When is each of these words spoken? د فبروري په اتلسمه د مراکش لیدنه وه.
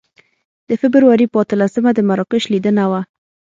د 0.67 0.71
فبروري 0.81 1.25
په 1.29 1.37
اتلسمه 1.43 1.91
د 1.93 1.99
مراکش 2.09 2.43
لیدنه 2.53 2.83
وه. 2.91 3.01